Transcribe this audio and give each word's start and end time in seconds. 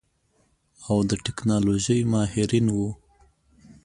او 0.87 0.97
د 1.09 1.11
ټيکنالوژۍ 1.25 1.99
ماهرين 2.11 2.65
وو. 2.75 2.89